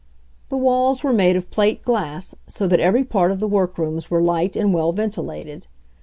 [0.49, 4.19] The walls were made of plate glass, so that every part of the workrooms were
[4.19, 5.67] light and well ventilated.